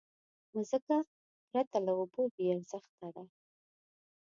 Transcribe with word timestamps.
مځکه 0.55 0.97
پرته 1.49 1.77
له 1.85 1.91
اوبو 1.99 2.21
بېارزښته 2.35 3.07
ده. 3.15 3.23